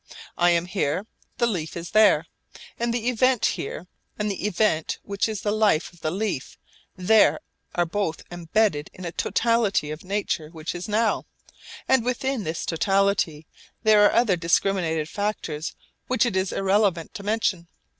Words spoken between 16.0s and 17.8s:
which it is irrelevant to mention.